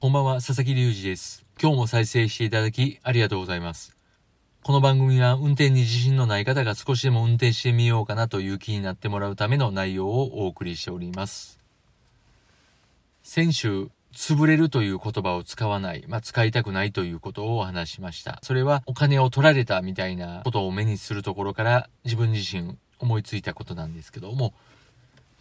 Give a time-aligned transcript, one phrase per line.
[0.00, 1.44] こんばんは、佐々木隆二です。
[1.60, 3.96] 今日も再生していただきありがとうございます。
[4.62, 11.58] この番組は運転に自信のない方が少しでも運転してみようかなという気になってもらうための内容をお送りしております。
[13.24, 18.38] 先週、潰れるという言葉を使わない、まあ、使いたくないということをお話しました。
[18.44, 24.54] それはお金を取られたみたいなことを目にするところから自分自身思いついたことなんですけども、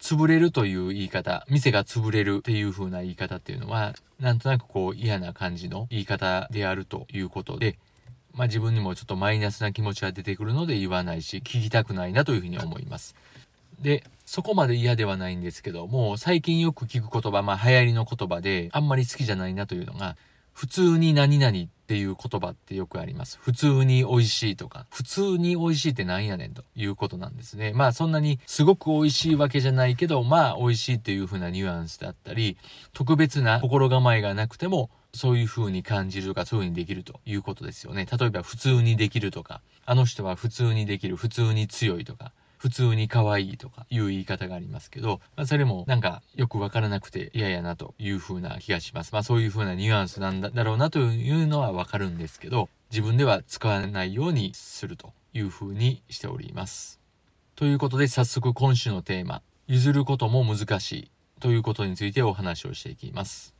[0.00, 7.78] 潰れるという言い方、店が潰れるっていう風な言い方っていうのは、なんとなくこう嫌な感じの言い方であるということで、
[8.34, 13.14] まあ自分にもちょっとマイナスな気持ちが出てくるので言わないし、聞きたくないなというふうに思います。
[13.80, 20.16] で、そこまで嫌ではないんですけども、最近よく聞く言葉、まあ流行りの言葉で、あんまり好きじゃないなというのが、
[20.52, 23.38] 普通に何々っっていう言葉ってよくあります。
[23.40, 27.72] 普通に美味しいとか、普通に美味しいってなんやねんということなんですね。
[27.74, 32.56] まあそんなにすごく美味しいわけじゃないけど、まあ美味しいっていう風なニュアンスだったり、
[32.92, 38.04] 特別な心構えがなくても、そういう風に感じるとか、そういう風にできるということですよね。
[38.10, 42.32] 例えば普通にできるとか、あの人は普通にできる、普通に強いとか、
[42.66, 49.12] 普通に可愛いとかいう言い方がありますけど、まあ、それもなんかよくわからなくて嫌やなという風な気がします。
[49.12, 56.98] まあそういう風なニュアンスなんだろうなというのはわかるんですけど、自分では使わないようにするという風にしております。
[57.54, 63.54] ということで早速今週のテーマ、譲ることも難しいということについてお話をしていきます。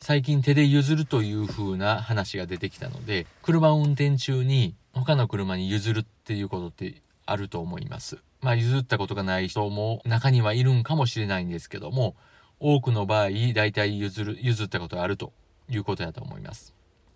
[0.00, 8.18] 最近手で譲るという風な話が出てきたので、車を運転中に他の車に譲るっていうことってあると思います。
[8.40, 12.16] まあ譲ったことがない人も中にはいるんかもしれないんですけども、
[12.58, 15.32] 多くの場合、大体譲る、譲ったことがあると
[15.68, 16.72] いうことだと思います。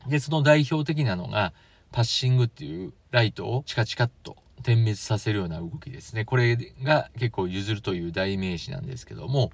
[0.06, 1.52] で、その代表的なのが、
[1.92, 6.24] パッシングっていうライトをチカチカっと点滅させるような動きですね。
[6.24, 9.50] これが結構譲るという代名詞なんですけども、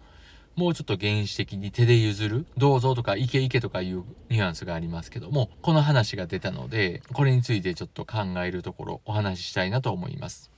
[0.57, 10.51] もうちょっと原始的に手で譲る、どうぞとかいけいけとかいうニュアンスがありますけども、この話が出たので、これについてちょっと考えるところお話ししたいなと思います。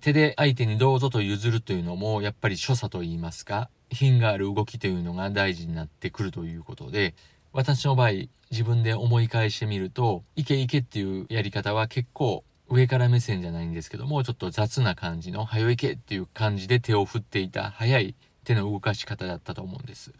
[0.00, 7.14] 手で相手にどうぞと譲るというのも、やっぱり所作と言いますか、品がある動きというのが大事になってくるということで、
[7.52, 8.10] 私の場合、
[8.50, 18.16] 自分で思い返してみると、いけいけっていうやり方は結構上から目線じゃないんですけども、ちょっと雑な感じの、はよいけっていう感じで手を振っていた早い
[18.48, 20.14] 手の動かし方だったと思うんです。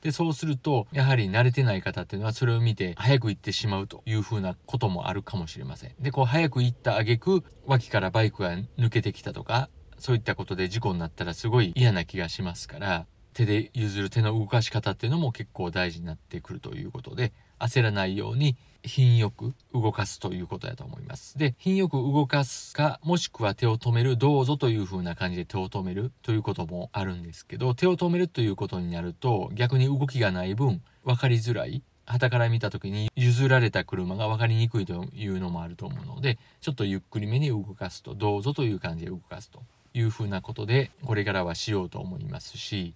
[0.00, 5.94] で、そうすると、やはり慣れてない方っていうのはそれを見て早く行ってしまうというふうなこともあるかもしれません。
[6.00, 9.68] で、こう早く行った挙句、脇からバイクが抜けてきたとか、
[9.98, 21.38] そういったことで事故になったらすごい嫌な気がしますから、手で譲る手の動かし方っていうのも結構大事になってくるということで、焦らないように品よく動かすということだと思います。
[21.38, 31.82] で、品よく動かすか、もしくは手を止める、どうぞという風な感じで手を止めるということもあるんですけど、手を止めるということになると、逆に動きがない分、分かりづらい。
[32.06, 42.94] 旗から見た時に譲られた車が分かりにくいというのもあると思うので、ちょっとゆっくりめに動かすと、どうぞという感じで動かすという風なことで、これからはしようと思いますし、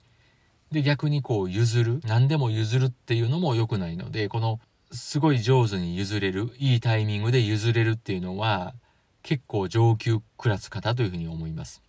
[0.73, 4.59] で、逆にこう譲る、何でも譲るっていうのも良くないので、この
[4.91, 8.75] すごい上手に譲れる、いいタイミングで譲れるっていうのは、
[9.23, 11.83] 結構上級クラス方というふうに思います。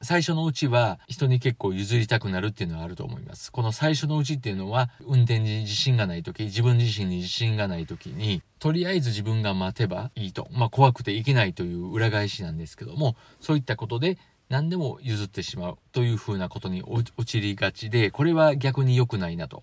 [0.00, 3.50] 最初のうちは人に結構譲りたくなるっていうのはあると思います。
[3.50, 10.48] この最初のうちっていうのは運転に自信がない時、自分自身に自信がない時に、とりあえず自分が待てばいいと。
[10.52, 14.18] まあ怖くていけないという裏返しなんですけども、そういったことで
[14.48, 16.82] 何でも譲ってしまうというふうなことに
[17.16, 19.62] 陥りがちで、これは逆に良くないなと。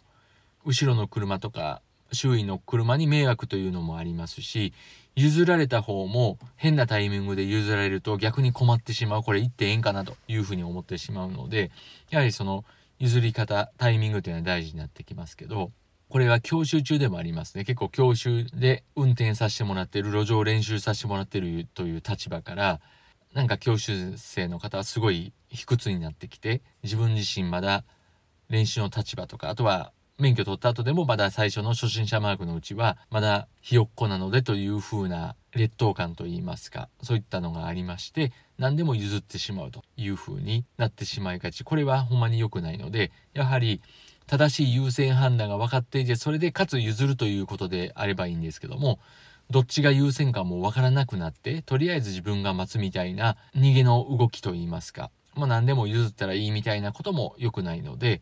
[0.66, 4.74] 後ろの車とか周囲の車に迷惑というのもありますし、
[5.16, 9.24] 譲られた方も変なタイミングで譲られると逆に困ってしまう。
[9.24, 11.72] これ言ってええんかなというふうに思ってしまうので、
[12.10, 12.66] やはりその
[13.00, 15.72] 譲り方、タイミングというのは大事になってきますけど、
[16.10, 17.64] これは教習中でもありますね。
[17.64, 22.80] 結構教習で運転させてもらってる、路上練習させてもらってるという立場から、
[23.36, 27.84] なんか教習生の方はすごい卑屈になってきて、自分自身まだ
[28.50, 41.66] 練習の立場とか、あとは免許取った後でもまだ最初の初心者マークのうちはまだひよっこなのでという風な劣等感といいますかそういったのがありまして何でも譲ってしまうという風になってしまいがち。
[41.66, 43.82] これはほんまに良くないのでやはり
[44.26, 49.00] 正しい優先判断が分かっていてそれでかつ譲るということであればいいんですけども
[49.50, 58.22] どっちが優先かも分からなくなってとりあえず自分が待つみたいな逃げの動きといいますか、まあ、何でも譲ったらいいみたいなことも良くないので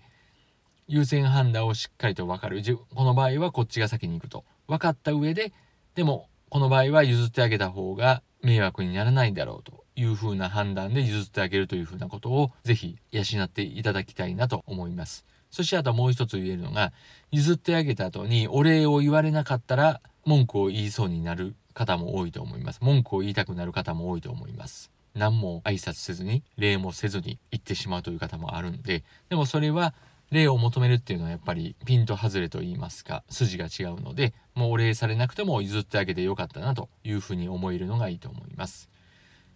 [0.88, 2.62] 優先判断をしっかりと分かる。
[2.94, 4.44] この場合はこっちが先に行くと。
[4.68, 5.54] 分かった上で
[5.96, 9.84] でもこの場合は譲ってあげた方が迷惑にならないだろうと。
[9.96, 15.26] いうふうな判断で譲ってあげるというふうなことをぜひ養っていただきたいなと思います。
[15.52, 16.94] そしてあともう一つ言えるのが
[17.32, 22.80] 譲ってあげた後にお礼を言われなかったら文句を言いそうになる方も多いと思います。
[22.82, 24.92] 文句を言いたくなる方も多いと思います。
[25.16, 29.94] 何も挨拶せずに礼もせずに言ってしまうという方もあるんででもそれは
[30.32, 38.90] 礼を求めるっていうのはやっぱりピント外れと言いますか筋が違うのでもうお礼されなくても譲ってあげてよかったなというふうに思えるのがいいと思います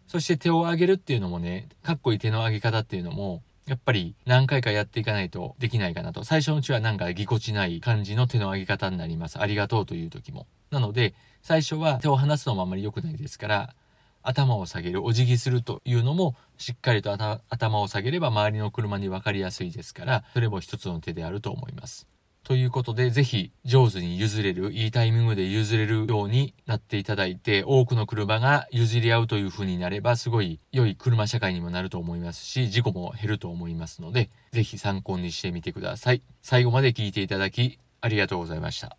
[0.07, 6.23] そして手を挙げるっていうのもねかっこいい手の挙げ方っていうのもやっぱり何回かやっていかないとできないかなと。
[6.23, 9.39] 最初のうちはなんかぎこちない感じの手の上げ方になります。
[9.39, 10.47] ありがとうという時も。
[10.71, 13.75] なので最初は手を離すのもあまり良くないですから
[14.21, 17.11] 頭を下げるお辞儀するというのもしっかりと
[17.49, 22.07] 頭を下げれば周りの車に分かりやすいですからそれも一つの手であると思います。
[22.47, 36.21] ということで是非上手に譲れるいいタイミングで譲れるようになっていただいて多くの車が譲り合うという風になればすごい良い車社会にもなると思いますし事故も減ると思いますので是非参考にしてみてください。
[36.41, 38.95] 最後まで聞いていただきありがとうございました。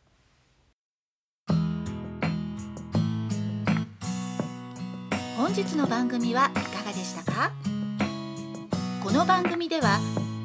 [5.39, 7.53] 本日の番組はいかがでしたか？
[9.03, 9.99] この番組では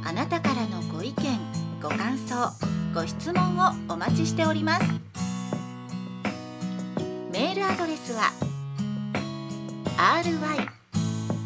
[0.05, 1.37] あなたからのご意見
[1.81, 2.62] ご感想
[2.93, 4.85] ご質問をお待ちしております。
[7.31, 8.31] メールアドレスは